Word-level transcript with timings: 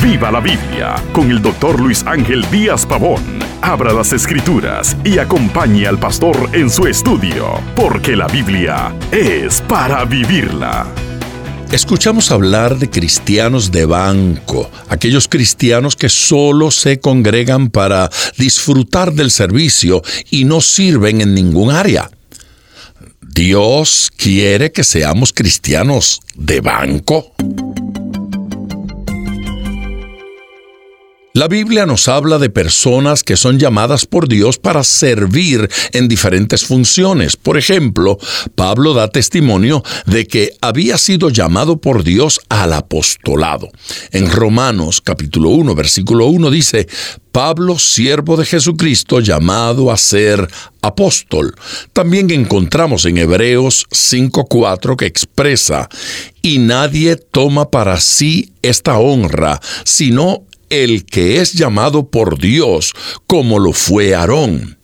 Viva 0.00 0.30
la 0.30 0.38
Biblia 0.38 0.94
con 1.12 1.28
el 1.28 1.42
doctor 1.42 1.80
Luis 1.80 2.04
Ángel 2.06 2.48
Díaz 2.52 2.86
Pavón. 2.86 3.20
Abra 3.62 3.92
las 3.92 4.12
escrituras 4.12 4.96
y 5.04 5.18
acompañe 5.18 5.88
al 5.88 5.98
pastor 5.98 6.50
en 6.52 6.70
su 6.70 6.86
estudio, 6.86 7.60
porque 7.74 8.14
la 8.14 8.28
Biblia 8.28 8.94
es 9.10 9.60
para 9.62 10.04
vivirla. 10.04 10.86
Escuchamos 11.72 12.30
hablar 12.30 12.78
de 12.78 12.90
cristianos 12.90 13.72
de 13.72 13.84
banco, 13.84 14.70
aquellos 14.88 15.26
cristianos 15.26 15.96
que 15.96 16.08
solo 16.08 16.70
se 16.70 17.00
congregan 17.00 17.68
para 17.68 18.08
disfrutar 18.38 19.12
del 19.12 19.32
servicio 19.32 20.02
y 20.30 20.44
no 20.44 20.60
sirven 20.60 21.22
en 21.22 21.34
ningún 21.34 21.72
área. 21.72 22.08
Dios 23.20 24.12
quiere 24.16 24.70
que 24.70 24.84
seamos 24.84 25.32
cristianos 25.32 26.20
de 26.36 26.60
banco. 26.60 27.34
La 31.34 31.48
Biblia 31.48 31.86
nos 31.86 32.08
habla 32.08 32.38
de 32.38 32.50
personas 32.50 33.22
que 33.22 33.38
son 33.38 33.58
llamadas 33.58 34.04
por 34.04 34.28
Dios 34.28 34.58
para 34.58 34.84
servir 34.84 35.66
en 35.94 36.06
diferentes 36.06 36.66
funciones. 36.66 37.36
Por 37.38 37.56
ejemplo, 37.56 38.18
Pablo 38.54 38.92
da 38.92 39.08
testimonio 39.08 39.82
de 40.04 40.26
que 40.26 40.52
había 40.60 40.98
sido 40.98 41.30
llamado 41.30 41.78
por 41.80 42.04
Dios 42.04 42.38
al 42.50 42.74
apostolado. 42.74 43.70
En 44.10 44.30
Romanos 44.30 45.00
capítulo 45.00 45.48
1, 45.48 45.74
versículo 45.74 46.26
1 46.26 46.50
dice, 46.50 46.86
Pablo, 47.32 47.78
siervo 47.78 48.36
de 48.36 48.44
Jesucristo, 48.44 49.20
llamado 49.20 49.90
a 49.90 49.96
ser 49.96 50.46
apóstol. 50.82 51.54
También 51.94 52.30
encontramos 52.30 53.06
en 53.06 53.16
Hebreos 53.16 53.86
5.4 53.90 54.96
que 54.96 55.06
expresa, 55.06 55.88
y 56.42 56.58
nadie 56.58 57.16
toma 57.16 57.70
para 57.70 57.98
sí 58.00 58.52
esta 58.60 58.98
honra, 58.98 59.60
sino 59.84 60.44
el 60.72 61.04
que 61.04 61.42
es 61.42 61.52
llamado 61.52 62.08
por 62.08 62.38
Dios, 62.38 62.94
como 63.26 63.58
lo 63.58 63.74
fue 63.74 64.14
Aarón. 64.14 64.78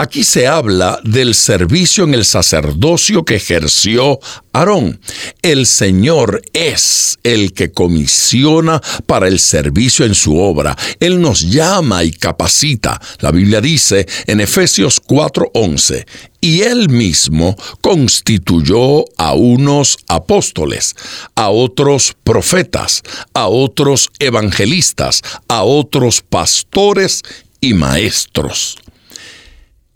Aquí 0.00 0.22
se 0.22 0.46
habla 0.46 1.00
del 1.02 1.34
servicio 1.34 2.04
en 2.04 2.14
el 2.14 2.24
sacerdocio 2.24 3.24
que 3.24 3.34
ejerció 3.34 4.20
Aarón. 4.52 5.00
El 5.42 5.66
Señor 5.66 6.40
es 6.52 7.18
el 7.24 7.52
que 7.52 7.72
comisiona 7.72 8.80
para 9.06 9.26
el 9.26 9.40
servicio 9.40 10.06
en 10.06 10.14
su 10.14 10.38
obra. 10.38 10.76
Él 11.00 11.20
nos 11.20 11.40
llama 11.50 12.04
y 12.04 12.12
capacita. 12.12 13.00
La 13.18 13.32
Biblia 13.32 13.60
dice 13.60 14.06
en 14.28 14.40
Efesios 14.40 15.00
4:11, 15.04 16.06
y 16.40 16.60
él 16.60 16.90
mismo 16.90 17.56
constituyó 17.80 19.04
a 19.16 19.34
unos 19.34 19.96
apóstoles, 20.06 20.94
a 21.34 21.48
otros 21.48 22.14
profetas, 22.22 23.02
a 23.34 23.48
otros 23.48 24.10
evangelistas, 24.20 25.22
a 25.48 25.64
otros 25.64 26.20
pastores 26.20 27.24
y 27.60 27.74
maestros. 27.74 28.78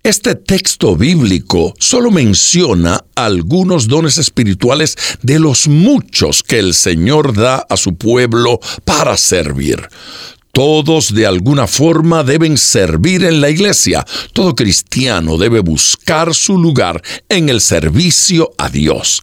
Este 0.05 0.35
texto 0.35 0.97
bíblico 0.97 1.75
solo 1.79 2.11
menciona 2.11 3.05
algunos 3.15 3.87
dones 3.87 4.19
espirituales 4.19 4.97
de 5.23 5.39
los 5.39 5.69
muchos 5.69 6.43
que 6.43 6.59
el 6.59 6.75
Señor 6.75 7.37
da 7.37 7.65
a 7.71 7.77
su 7.77 7.95
pueblo 7.95 8.59
para 8.85 9.17
servir. 9.17 9.89
Todos 10.51 11.15
de 11.15 11.25
alguna 11.25 11.69
forma 11.69 12.25
deben 12.25 12.59
servir 12.59 13.23
en 13.23 13.41
la 13.41 13.49
iglesia. 13.49 14.05
Todo 14.33 14.57
cristiano 14.57 15.39
debe 15.39 15.61
buscar 15.61 16.35
su 16.35 16.59
lugar 16.59 17.01
en 17.29 17.49
el 17.49 17.61
servicio 17.61 18.51
a 18.59 18.71
Dios. 18.71 19.23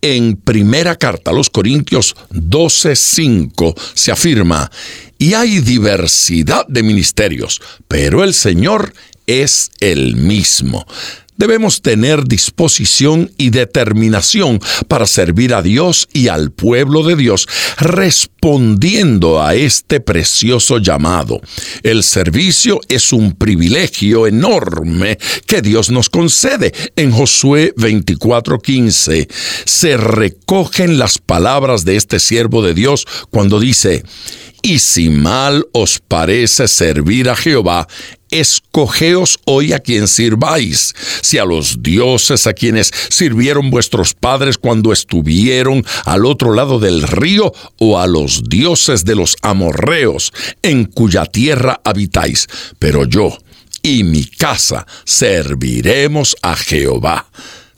En 0.00 0.36
primera 0.36 0.94
carta 0.94 1.32
a 1.32 1.34
los 1.34 1.50
Corintios 1.50 2.14
12:5 2.30 3.74
se 3.94 4.12
afirma, 4.12 4.70
y 5.18 5.34
hay 5.34 5.60
diversidad 5.60 6.66
de 6.68 6.82
ministerios, 6.82 7.60
pero 7.88 8.22
el 8.22 8.34
Señor 8.34 8.92
es 9.26 9.70
el 9.80 10.16
mismo. 10.16 10.86
Debemos 11.36 11.82
tener 11.82 12.24
disposición 12.24 13.32
y 13.36 13.50
determinación 13.50 14.60
para 14.86 15.04
servir 15.04 15.52
a 15.52 15.62
Dios 15.62 16.08
y 16.12 16.28
al 16.28 16.52
pueblo 16.52 17.02
de 17.02 17.16
Dios, 17.16 17.48
respondiendo 17.76 19.42
a 19.42 19.56
este 19.56 19.98
precioso 19.98 20.78
llamado. 20.78 21.40
El 21.82 22.04
servicio 22.04 22.80
es 22.88 23.12
un 23.12 23.32
privilegio 23.32 24.28
enorme 24.28 25.18
que 25.46 25.60
Dios 25.60 25.90
nos 25.90 26.08
concede. 26.08 26.72
En 26.94 27.10
Josué 27.10 27.74
24:15 27.76 29.28
se 29.64 29.96
recogen 29.96 30.98
las 30.98 31.18
palabras 31.18 31.84
de 31.84 31.96
este 31.96 32.20
siervo 32.20 32.62
de 32.62 32.74
Dios 32.74 33.06
cuando 33.30 33.58
dice, 33.58 34.04
y 34.64 34.78
si 34.78 35.10
mal 35.10 35.66
os 35.72 35.98
parece 35.98 36.68
servir 36.68 37.28
a 37.28 37.36
Jehová, 37.36 37.86
escogeos 38.30 39.38
hoy 39.44 39.74
a 39.74 39.78
quien 39.78 40.08
sirváis, 40.08 40.94
si 41.20 41.36
a 41.36 41.44
los 41.44 41.82
dioses 41.82 42.46
a 42.46 42.54
quienes 42.54 42.90
sirvieron 43.10 43.70
vuestros 43.70 44.14
padres 44.14 44.56
cuando 44.56 44.90
estuvieron 44.90 45.84
al 46.06 46.24
otro 46.24 46.54
lado 46.54 46.78
del 46.78 47.02
río, 47.02 47.52
o 47.78 48.00
a 48.00 48.06
los 48.06 48.42
dioses 48.44 49.04
de 49.04 49.14
los 49.16 49.36
amorreos, 49.42 50.32
en 50.62 50.86
cuya 50.86 51.26
tierra 51.26 51.82
habitáis. 51.84 52.46
Pero 52.78 53.04
yo 53.04 53.36
y 53.82 54.02
mi 54.02 54.24
casa 54.24 54.86
serviremos 55.04 56.36
a 56.40 56.56
Jehová. 56.56 57.26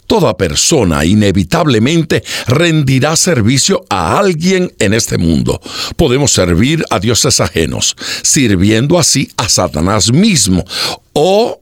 Toda 0.07 0.37
persona 0.37 1.05
inevitablemente 1.05 2.23
rendirá 2.47 3.17
servicio 3.17 3.85
a 3.89 4.19
alguien 4.19 4.73
en 4.79 4.95
este 4.95 5.19
mundo. 5.19 5.61
Podemos 5.97 6.33
servir 6.33 6.85
a 6.91 6.99
dioses 6.99 7.41
ajenos, 7.41 7.97
sirviendo 8.23 8.99
así 8.99 9.31
a 9.37 9.49
Satanás 9.49 10.13
mismo, 10.13 10.65
o 11.13 11.61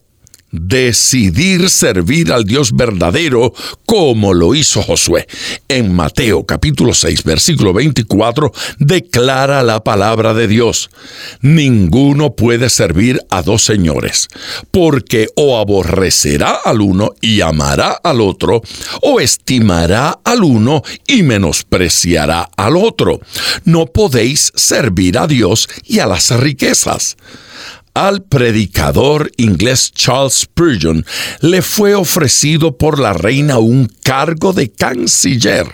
decidir 0.54 1.68
servir 1.68 2.32
al 2.32 2.44
Dios 2.44 2.72
verdadero 2.72 3.52
como 3.84 4.32
lo 4.32 4.54
hizo 4.54 4.82
Josué. 4.82 5.26
En 5.68 5.94
Mateo 5.94 6.46
capítulo 6.46 6.94
6 6.94 7.24
versículo 7.24 7.72
24 7.72 8.52
declara 8.78 9.62
la 9.62 9.82
palabra 9.82 10.34
de 10.34 10.48
Dios. 10.48 10.90
Ninguno 11.40 12.34
puede 12.34 12.70
servir 12.70 13.20
a 13.30 13.42
dos 13.42 13.64
señores, 13.64 14.28
porque 14.70 15.28
o 15.36 15.58
aborrecerá 15.58 16.58
al 16.64 16.80
uno 16.80 17.10
y 17.20 17.40
amará 17.40 17.98
al 18.02 18.20
otro, 18.20 18.62
o 19.02 19.20
estimará 19.20 20.20
al 20.24 20.44
uno 20.44 20.82
y 21.06 21.22
menospreciará 21.22 22.50
al 22.56 22.76
otro. 22.76 23.20
No 23.64 23.86
podéis 23.86 24.52
servir 24.54 25.18
a 25.18 25.26
Dios 25.26 25.68
y 25.84 25.98
a 25.98 26.06
las 26.06 26.30
riquezas. 26.30 27.16
Al 27.94 28.24
predicador 28.24 29.30
inglés 29.36 29.92
Charles 29.92 30.34
Spurgeon 30.34 31.06
le 31.42 31.62
fue 31.62 31.94
ofrecido 31.94 32.76
por 32.76 32.98
la 32.98 33.12
reina 33.12 33.58
un 33.58 33.88
cargo 34.02 34.52
de 34.52 34.72
canciller. 34.72 35.68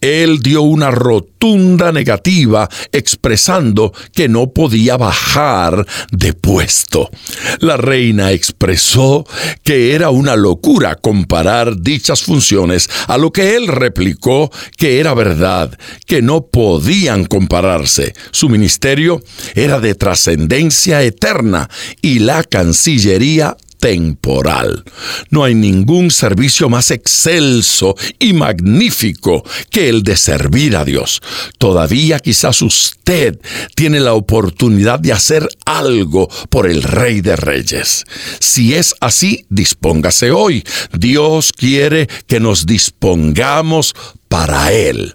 Él 0.00 0.38
dio 0.40 0.62
una 0.62 0.92
rotunda 0.92 1.90
negativa 1.90 2.68
expresando 2.92 3.92
que 4.14 4.28
no 4.28 4.52
podía 4.52 4.96
bajar 4.96 5.84
de 6.12 6.32
puesto. 6.32 7.10
La 7.58 7.76
reina 7.76 8.30
expresó 8.30 9.26
que 9.64 9.94
era 9.96 10.10
una 10.10 10.36
locura 10.36 10.94
comparar 10.94 11.80
dichas 11.80 12.22
funciones, 12.22 12.88
a 13.08 13.18
lo 13.18 13.32
que 13.32 13.56
él 13.56 13.66
replicó 13.66 14.50
que 14.76 15.00
era 15.00 15.12
verdad, 15.14 15.76
que 16.06 16.22
no 16.22 16.46
podían 16.46 17.24
compararse. 17.24 18.14
Su 18.30 18.48
ministerio 18.48 19.20
era 19.54 19.80
de 19.80 19.96
trascendencia 19.96 21.02
eterna 21.02 21.47
y 22.02 22.18
la 22.20 22.44
Cancillería 22.44 23.56
temporal. 23.78 24.84
No 25.30 25.44
hay 25.44 25.54
ningún 25.54 26.10
servicio 26.10 26.68
más 26.68 26.90
excelso 26.90 27.94
y 28.18 28.32
magnífico 28.32 29.44
que 29.70 29.88
el 29.88 30.02
de 30.02 30.16
servir 30.16 30.76
a 30.76 30.84
Dios. 30.84 31.20
Todavía 31.58 32.18
quizás 32.18 32.60
usted 32.62 33.38
tiene 33.74 34.00
la 34.00 34.14
oportunidad 34.14 34.98
de 34.98 35.12
hacer 35.12 35.48
algo 35.64 36.28
por 36.50 36.68
el 36.68 36.82
Rey 36.82 37.20
de 37.20 37.36
Reyes. 37.36 38.04
Si 38.40 38.74
es 38.74 38.94
así, 39.00 39.46
dispóngase 39.48 40.30
hoy. 40.30 40.64
Dios 40.92 41.52
quiere 41.52 42.08
que 42.26 42.40
nos 42.40 42.66
dispongamos 42.66 43.94
para 44.28 44.72
Él. 44.72 45.14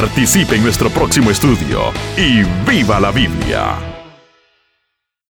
participe 0.00 0.56
en 0.56 0.62
nuestro 0.62 0.90
próximo 0.90 1.30
estudio 1.30 1.90
y 2.18 2.42
viva 2.70 3.00
la 3.00 3.10
Biblia. 3.10 3.95